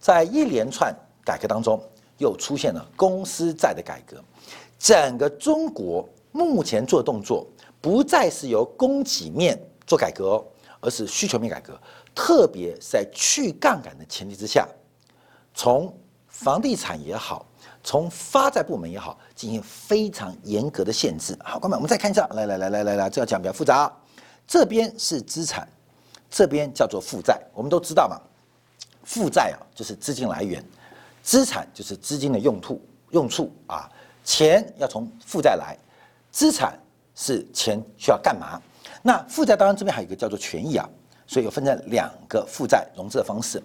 [0.00, 0.92] 在一连串
[1.28, 1.80] 改革当中，
[2.16, 4.22] 又出现了公司债的改革。
[4.78, 7.46] 整个中国目前做动作。
[7.80, 10.44] 不再是由供给面做改革，
[10.80, 11.80] 而是需求面改革。
[12.12, 14.66] 特别是在去杠杆的前提之下，
[15.54, 17.46] 从房地产也好，
[17.84, 21.38] 从发债部门也好，进行非常严格的限制。
[21.44, 23.90] 好，哥们，我们再看一下，来来来来来来，这要讲比较复杂。
[24.44, 25.68] 这边是资产，
[26.28, 27.40] 这边叫做负债。
[27.54, 28.20] 我们都知道嘛，
[29.04, 30.62] 负债啊就是资金来源，
[31.28, 33.86] 资产就是资金的用途用处啊。
[34.24, 35.76] 钱要从负债来，
[36.32, 36.72] 资产。
[37.20, 38.62] 是钱需要干嘛？
[39.02, 40.88] 那负债当然这边还有一个叫做权益啊，
[41.26, 43.60] 所以有分成两个负债融资的方式。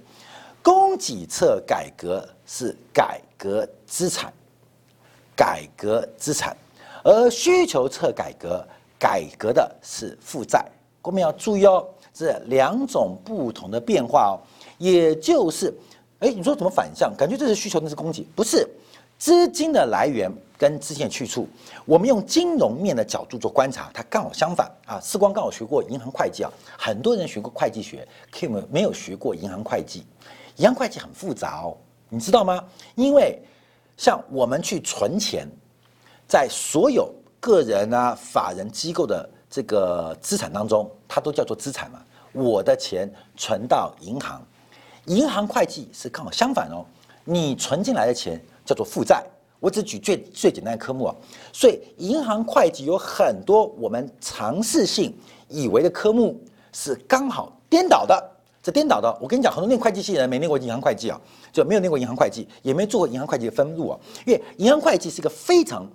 [0.64, 4.34] 供给侧改革是改革资产，
[5.36, 6.58] 改革资产，
[7.04, 10.66] 而需求侧改革改革的是负债。
[11.04, 14.36] 我们要注意哦，这两种不同的变化哦。
[14.80, 15.72] 也就是，
[16.24, 17.14] 哎，你说怎么反向？
[17.18, 18.66] 感觉这是需求，那是供给，不是？
[19.20, 21.48] 资金的来源跟资金的去处，
[21.86, 25.00] 我们用金融面的角度做观察，它刚好相反啊。
[25.02, 30.06] 时光刚好学过银行会计啊，很多人学过会计学，可以没有学过银行会计？
[30.58, 31.76] 银行会计很复杂哦，
[32.10, 32.64] 你知道吗？
[32.96, 33.38] 因为
[33.98, 35.48] 像我们去存钱，
[36.28, 42.02] 在所有个人啊、法人机构的这个资产当中，它都叫做资产嘛。
[42.34, 44.42] 我的钱存到银行，
[45.06, 46.86] 银行会计是刚好相反哦，
[47.24, 48.42] 你存进来的钱。
[48.66, 49.22] 叫做负债，
[49.60, 51.14] 我只举最最简单的科目啊，
[51.52, 55.14] 所以银行会计有很多我们尝试性
[55.50, 58.32] 以为的科目是刚好颠倒的，
[58.64, 61.20] 这颠倒的，我跟你讲，很多念会计系的人没念过银行会计啊，
[61.52, 65.86] 就没有念过银行会计，也没做过银行会计的分录啊，因为银行会计是一个非常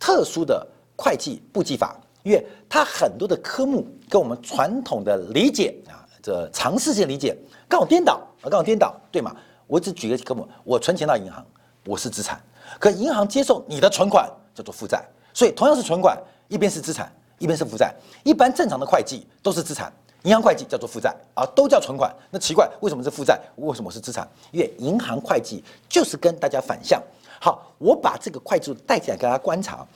[0.00, 0.66] 特殊的
[0.96, 8.20] 会计簿记法，因为它很多的科目跟我们传统的理解啊，这尝试性理解刚好颠倒。
[8.40, 9.34] 啊，刚好颠倒，对吗？
[9.66, 11.44] 我只举个科目，我存钱到银行。
[11.84, 12.38] 我是资产，
[12.78, 17.94] 可银行接受你的存款叫做负债，所以同样是存款，一边是资产，一边是负债。
[18.24, 19.90] 一般正常的会计都是资产，
[20.24, 22.14] 银行会计叫做负债啊，都叫存款。
[22.30, 23.40] 那奇怪，为什么是负债？
[23.56, 24.28] 为什么是资产？
[24.50, 27.02] 因为银行会计就是跟大家反向。
[27.40, 29.86] 好，我把这个会计带进来给大家观察，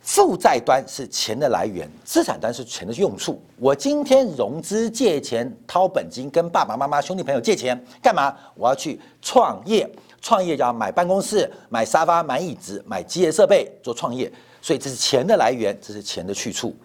[0.00, 3.40] 负债端是钱的来源，资产端是钱的用处。
[3.56, 8.34] 我今天融资借钱掏本金，跟爸爸妈妈兄弟朋友借钱干嘛？
[8.54, 9.90] 我要去创业。
[10.22, 16.76] 创业就要买办公室、买沙发、买椅子、买机械设备做创业，所以这是钱的来源，这是钱的去处，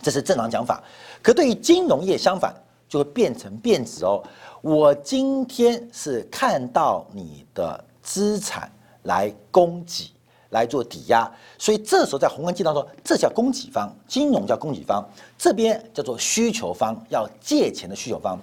[0.00, 0.82] 这是正常讲法。
[1.20, 2.54] 可对于金融业相反，
[2.88, 4.22] 就会变成变质哦。
[4.62, 10.10] 我今天是看到你的资产来供给，
[10.54, 15.04] 来做抵押，所以这时候在宏观经济当中，这叫供给方，金融叫供给方，
[15.36, 18.38] 这边叫做需求方，要借钱的需求方。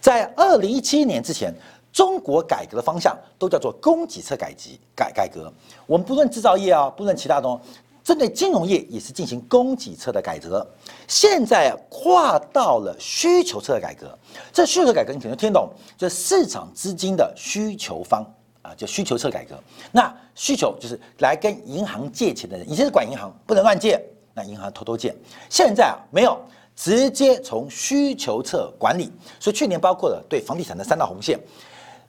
[0.00, 1.54] 在二零一七年之前，
[1.92, 4.58] 中国改革的方向都叫做供给侧改革
[4.96, 5.52] 改改革。
[5.86, 7.70] 我们不论制造业啊，不论其他东西。
[8.02, 10.66] 针对金融业也是进行供给侧的改革，
[11.06, 14.18] 现在跨到了需求侧的改革。
[14.52, 18.26] 这需求改革你可能听懂，就是市场资金的需求方
[18.62, 19.54] 啊，就需求侧改革。
[19.90, 24.00] 那需求就是来跟银行借钱的人，以前是管银行不能乱借，
[24.32, 25.14] 那银行偷偷借。
[25.50, 26.40] 现在啊没有，
[26.74, 29.12] 直接从需求侧管理。
[29.38, 31.38] 所以去年包括了对房地产的三道红线，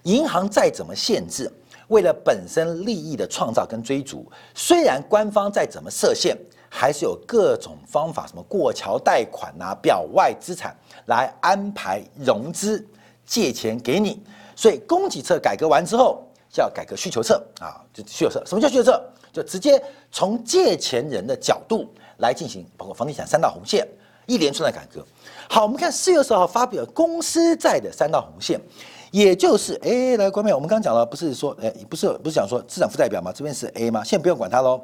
[0.03, 1.51] 银行再怎么限制。
[1.89, 6.35] 为了本身利益的创造跟追逐，虽然官方再怎么设限，
[6.69, 10.75] 还是有各种方法，什么过桥贷款啊、表外资产
[11.07, 12.83] 来安排融资
[13.25, 14.23] 借钱给你。
[14.55, 18.41] 所以供给侧改革完之后，叫改革需求侧啊，就需求侧。
[18.45, 19.03] 什么叫需求侧？
[19.33, 23.87] 就直接从借钱人的角度来进行，包括房地产三道红线
[24.27, 25.03] 一连串的改革。
[25.49, 28.61] 好，我们看四月十号发表公司债的三道红线。
[29.09, 33.31] 也就是，哎，来，观众，我们刚讲了，不是说，哎，不是，不是讲说资产负债表吗？
[33.31, 34.03] 这边是 A 吗？
[34.03, 34.81] 现在不用管它喽。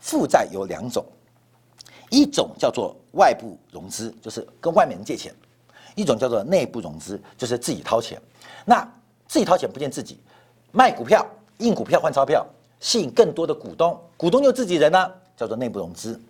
[0.00, 1.04] 负债有两种，
[2.10, 5.32] 一种叫做外部融资，就是跟外面人借钱；
[5.94, 8.20] 一种叫做内部融资，就是自己掏钱。
[8.64, 8.82] 那
[9.28, 10.18] 自己掏钱不见自己，
[10.76, 11.24] 卖股票、
[11.58, 12.44] 印股票换钞票，
[12.80, 16.20] 吸引更多的股东，股东就自己人呢，叫做内部融资。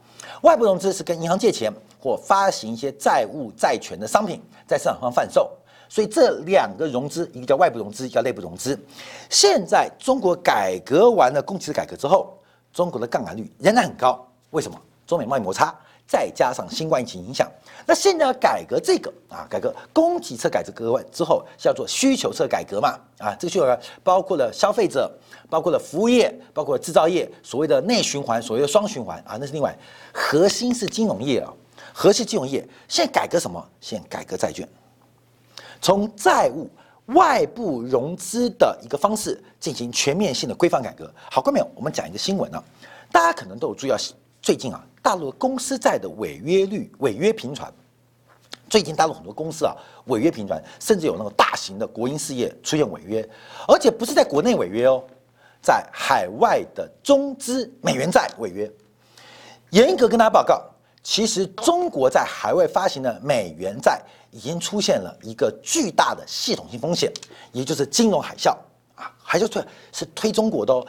[0.42, 5.50] 外部融资是跟银行借钱或发行一些债务、债权的商品，在市场上贩售。
[5.88, 8.78] 所以这两个融资，一个叫外部融资，一个叫内部融资。
[9.30, 12.37] 现在中国改革完了供给侧改革之后，
[12.70, 14.22] 中国的杠杆率仍然很高。
[14.50, 14.78] 为什么？
[15.07, 15.74] 中美贸易摩擦，
[16.06, 17.50] 再加上新冠疫情影响。
[17.86, 25.10] 那现在要改革这个啊，改革供给侧改革完之后，叫做需求侧改革嘛啊，这个需求包括了消费者，
[25.50, 29.76] 包括了服务业，包括制造业，所谓的内循环，所谓的双循环啊，那是另外。
[30.12, 31.52] 核心是金融业啊，
[31.92, 33.62] 核心金融业现在改革什么？
[33.80, 34.66] 现在改革债券。
[35.82, 36.70] 从债务
[37.06, 41.12] 外部融资的一个方式进行全面性的规范改革。
[41.30, 42.64] 好，观众我们讲一个新闻啊，
[43.12, 43.96] 大家可能都有注意到，
[44.40, 47.70] 最近啊，大陆公司债的违约率违约频传。
[48.70, 53.28] 最近大陆很多公司啊违约频传，甚至有那种大型的国营事业出现违约，
[53.68, 55.04] 而且不是在国内违约哦，
[55.60, 58.68] 在海外的中资美元债违约。
[59.72, 60.64] 严格跟大家报告，
[61.02, 64.02] 其实中国在海外发行的美元债。
[64.30, 67.08] 已经出现了一个巨大的系统性风险，
[67.52, 68.50] 也就是金融海啸
[68.96, 70.84] 啊，海啸推是推中国的哦。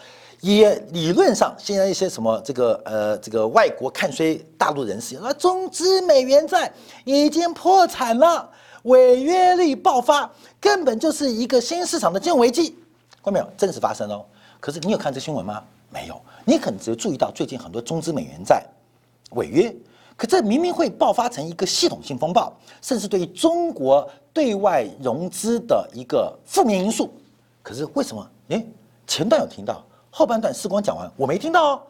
[0.53, 6.71] 也理论上，现在一些什么这个呃这个外国看衰大陆人士，说中资美元债
[7.03, 8.47] 已经破产了，
[8.83, 10.29] 违约率爆发，
[10.59, 12.77] 根本就是一个新市场的金融危机。
[13.23, 13.47] 看到没有？
[13.57, 14.23] 真实发生哦。
[14.59, 15.63] 可是你有看这新闻吗？
[15.89, 16.21] 没有。
[16.45, 18.63] 你可能只有注意到最近很多中资美元债
[19.31, 19.75] 违约。
[20.15, 27.11] 可这明明会爆发成一个系统性风暴，甚至对于中国对外融资的一个负面因素。
[27.63, 28.29] 可是为什么？
[28.49, 28.63] 诶，
[29.07, 29.83] 前段有听到，
[30.17, 31.81] 后半段时光讲完我没听到哦。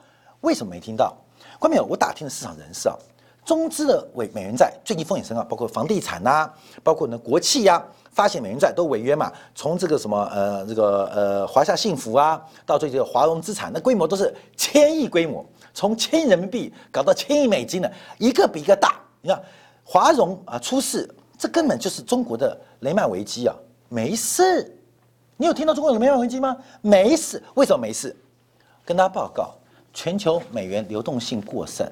[0.41, 1.15] 为什么没听到？
[1.59, 1.85] 关没有？
[1.85, 2.97] 我打听了市场人士啊，
[3.45, 6.51] 中资的伪美元债最近风险升高，包括房地产呐，
[6.83, 9.31] 包括呢国企呀，发行美元债都违约嘛。
[9.53, 15.45] 从这个什么呃这个呃华夏幸福啊，到最近的华融资产，那规模都是千亿规模。
[15.71, 18.99] 从千亿人民币搞到千亿美金的，一个比一个大。
[19.21, 19.39] 你看
[19.83, 21.07] 华融啊出事，
[21.37, 23.55] 这根本就是中国的雷曼危机啊！
[23.87, 24.74] 没事，
[25.37, 26.55] 你有听到中国有雷曼危机吗？
[26.81, 28.15] 没事，为什么没事？
[28.85, 29.53] 跟大家报告，
[29.93, 31.85] 全球美元流动性过剩，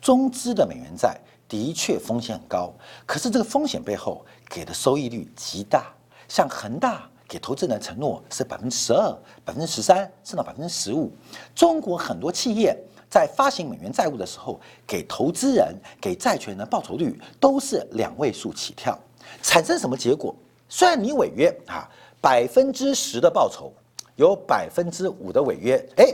[0.00, 1.16] 中资的美元债
[1.48, 2.72] 的确风险很高，
[3.06, 5.86] 可是这个风险背后给的收益率极大。
[6.26, 11.12] 像恒大给投资人的承诺是百分之十二、百分之十三，甚至百分之十五。
[11.54, 12.76] 中国很多企业。
[13.06, 18.98] 在发行美元债务的时候，给投资人、给债权人的报酬率都是两位数起跳，
[19.40, 20.34] 产生什么结果？
[20.68, 21.88] 虽然你违约啊，
[22.24, 23.70] 百分之十的报酬，
[24.16, 26.06] 有百分之五的违约，哎，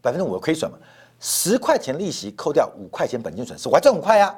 [0.00, 0.78] 百分之五的亏损嘛，
[1.18, 4.32] 十块钱利息扣掉五块钱本金损失，我还赚五块呀。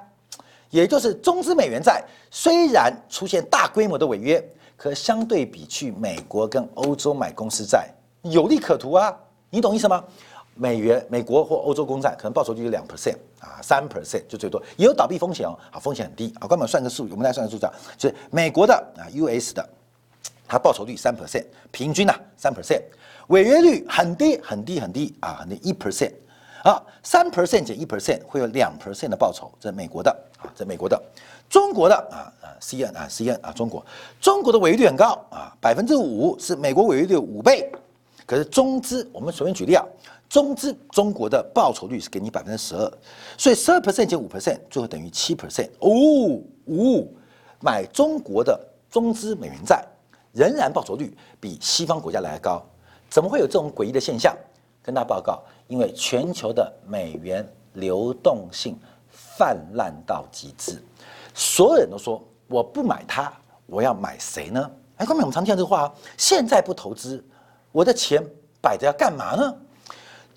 [0.70, 4.42] 也就是中资美元债虽然出现大规模的违约，
[4.78, 7.90] 可相对比去美国跟欧洲买公司债
[8.22, 9.14] 有利可图啊，
[9.50, 10.02] 你懂意思吗？
[10.54, 16.48] 美元、美国或欧洲公债可能报酬率有两 percent 啊，三 percent 就最多，也有倒闭风险哦，啊，风险很低啊。
[16.48, 19.68] 官们算个数，我们来算个数字，就是美国的啊，US 的，
[20.54, 22.80] 它报酬率三 percent，平均呐三 percent，
[23.26, 26.12] 违约率很低很低很低啊，很低一 percent，
[26.62, 31.02] 啊，三 percent 减一 percent 会有两 percent 的报酬，这是美国的啊，这美国的，
[31.50, 33.84] 中国的啊啊 C N 啊 C N 啊，中国。
[34.20, 37.68] 中国的违约率很高啊，百分之五是美国违约率五倍，
[38.24, 39.84] 可是中资我们随便举例啊，
[40.28, 42.92] 中资中国的报酬率是给你百分之十二，
[43.36, 47.04] 所以十二 percent 减五 percent 最后等于七 percent 哦哦，
[47.58, 48.56] 买中国的
[48.88, 49.84] 中资美元债
[50.34, 52.60] 仍然报酬率比西方国家来的高，
[53.08, 54.36] 怎么会有这种诡异的现象？
[54.82, 58.76] 跟大家报告，因为全球的美元流动性
[59.08, 60.82] 泛滥到极致，
[61.32, 63.32] 所有人都说我不买它，
[63.64, 64.70] 我要买谁呢？
[64.96, 67.24] 哎，后面，我们常听这个话，现在不投资，
[67.72, 68.22] 我的钱
[68.60, 69.56] 摆着要干嘛呢？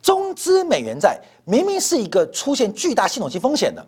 [0.01, 3.85] 中资美元债明明是一个出现巨大系统性风险的，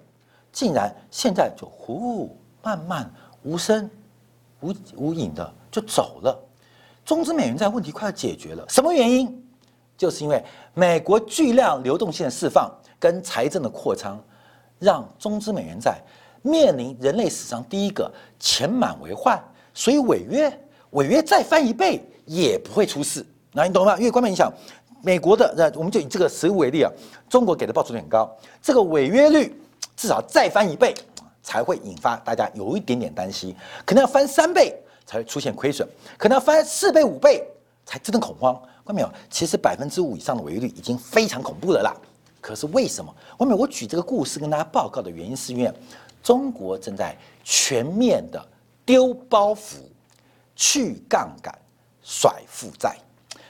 [0.52, 3.10] 竟然现在就呼慢慢
[3.44, 3.90] 无声
[4.60, 6.38] 无无影的就走了。
[7.06, 9.44] 中资美元债问题快要解决了，什么原因？
[9.98, 10.42] 就是因为
[10.74, 14.18] 美国巨量流动性的释放跟财政的扩张，
[14.78, 16.00] 让中资美元债
[16.42, 18.10] 面临人类史上第一个
[18.40, 19.38] 钱满为患，
[19.74, 20.50] 所以违约，
[20.92, 23.26] 违约再翻一倍也不会出事。
[23.52, 23.98] 那你懂吗？
[23.98, 24.50] 因为关键你想
[25.04, 26.92] 美国的，那我们就以这个实物为例啊，
[27.28, 28.30] 中国给的报酬率很高，
[28.62, 29.60] 这个违约率
[29.98, 30.94] 至少再翻一倍
[31.42, 33.54] 才会引发大家有一点点担心，
[33.86, 35.90] 可能要翻三倍才会出现亏损，
[36.20, 37.44] 可能要翻四倍五倍
[37.84, 38.54] 才真的恐慌。
[38.84, 39.12] 外面有？
[39.28, 41.92] 其实百分之五以上的违约率已经非常恐怖了啦。
[42.40, 43.12] 可是为什么？
[43.36, 45.74] 我没有我举这个故事跟大家报告的原因，是因为
[46.22, 48.40] 中国正在全面的
[48.86, 49.78] 丢包袱、
[50.56, 51.52] 去杠杆、
[52.04, 52.96] 甩负债，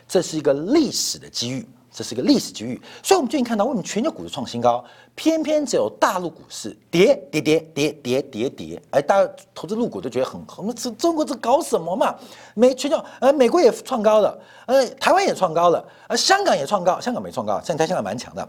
[0.08, 1.68] 这是一个历史的机遇。
[1.92, 4.84] 这是一个历史机遇，所以我们最近看到，为什么全球股市创新高，
[5.16, 12.16] 偏偏只有大陆股市跌跌跌跌跌跌跌，哎，大家投资入股都觉得很，我们这中国这搞什么嘛？
[12.54, 18.48] 美全球呃，美国也创高了，呃，台湾也创高了，呃，香港也创高，香港没创高，现在香港蛮强的，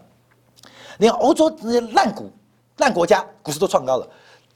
[0.99, 2.30] 连欧洲那些烂股
[2.76, 4.07] 烂国家股市都创高了，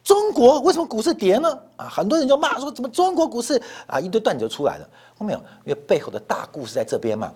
[0.05, 1.59] 中国为什么股市跌呢？
[1.77, 5.45] 啊，很多人就骂说，怎么中国股市啊一堆段子就出来了，后面有？
[5.65, 7.33] 因为背后的大故事在这边嘛。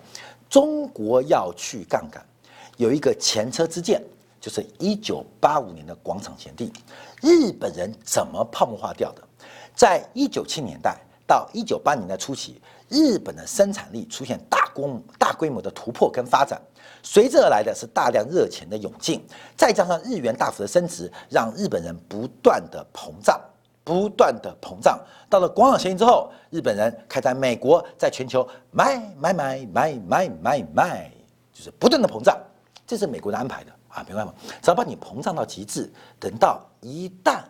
[0.49, 2.25] 中国要去杠杆，
[2.77, 4.01] 有一个前车之鉴，
[4.41, 6.73] 就是一九八五年的广场前地。
[7.21, 9.21] 日本人怎么泡沫化掉的？
[9.75, 10.97] 在一九七年代
[11.27, 14.89] 到一九八年代初期，日本的生产力出现大规
[15.19, 16.59] 大规模的突破跟发展，
[17.03, 19.23] 随之而来的是大量热钱的涌进，
[19.55, 23.39] 再加上日元大幅的升值，让日本人不断的膨胀。
[23.89, 31.11] 不断的膨胀，到了广场协议之后，日本人开在美国，在全球买买买买买买买，
[31.51, 32.37] 就是不断的膨胀，
[32.85, 34.31] 这是美国的安排的啊，明白吗？
[34.61, 37.41] 只要把你膨胀到极致，等到一旦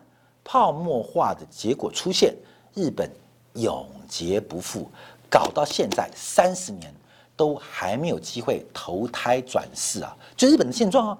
[0.45, 2.33] 泡沫化的结果出现，
[2.73, 3.11] 日本
[3.55, 4.89] 永劫不复，
[5.29, 6.89] 搞到现在三十年
[7.35, 11.17] 都还没有机会投胎转世啊，就日本的现状啊。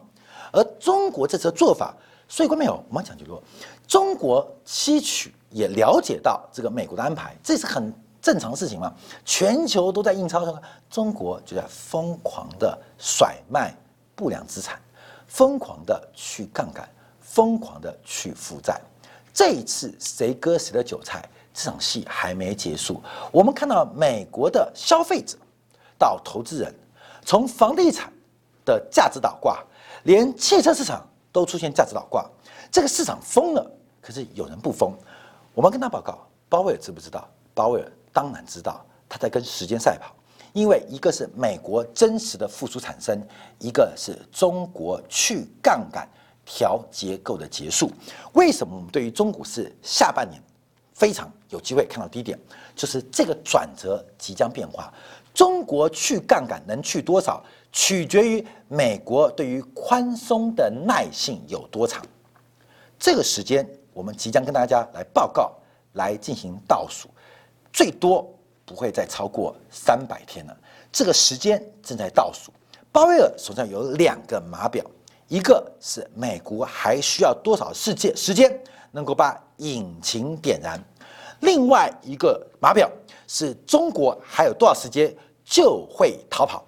[0.53, 1.93] 而中国这次的做法，
[2.30, 3.43] 所以观众朋友，我们讲就说。
[3.89, 8.93] 中国吸取也了解到这个美国的安排，这是很正常的事情嘛？
[9.25, 10.45] 全球都在印钞，
[10.91, 13.73] 中国就在疯狂的甩卖
[14.15, 14.79] 不良资产，
[15.25, 16.87] 疯狂的去杠杆，
[17.19, 18.79] 疯狂的去负债。
[19.33, 21.27] 这一次谁割谁的韭菜？
[21.51, 23.01] 这场戏还没结束。
[23.31, 25.35] 我们看到美国的消费者
[25.97, 26.71] 到投资人，
[27.25, 28.13] 从房地产
[28.63, 29.63] 的价值倒挂，
[30.03, 32.29] 连汽车市场都出现价值倒挂，
[32.71, 33.71] 这个市场疯了。
[34.10, 34.91] 可是有人不疯，
[35.53, 37.30] 我们跟他报告，鲍威尔知不知道？
[37.53, 40.12] 鲍威尔当然知道，他在跟时间赛跑。
[40.51, 43.22] 因为一个是美国真实的复苏产生，
[43.60, 46.10] 一个是中国去杠杆
[46.43, 47.91] 调结构的结束。
[48.34, 50.41] 为什么我们对于中股市下半年
[50.91, 52.36] 非常有机会看到低点？
[52.76, 54.91] 就是这个转折即将变化。
[55.36, 62.03] 中国去杠杆能去多少，取决于美国对于宽松的耐性有多长。
[62.97, 63.64] 这个时间。
[63.99, 65.53] 我们即将跟大家来报告，
[65.95, 67.09] 来进行倒数，
[67.73, 68.25] 最多
[68.63, 70.57] 不会再超过三百天了。
[70.89, 72.49] 这个时间正在倒数。
[72.93, 74.85] 鲍威尔手上有两个码表，
[75.27, 78.49] 一个是美国还需要多少世界时间
[78.89, 80.81] 能够把引擎点燃，
[81.41, 82.89] 另外一个码表
[83.27, 86.63] 是中国还有多少时间就会逃跑。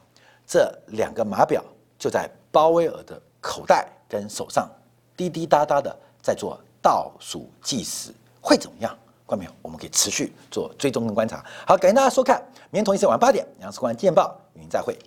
[0.45, 1.63] 这两个码表
[1.97, 4.69] 就在鲍威尔的口袋跟手上
[5.15, 6.59] 滴滴答答的在做。
[6.81, 8.97] 倒数计时会怎么样？
[9.25, 9.51] 关没有？
[9.61, 11.45] 我们可以持续做追踪跟观察。
[11.65, 14.97] 好，感谢大家收看，明天同一时间晚上八点，杨世光见报与您再会。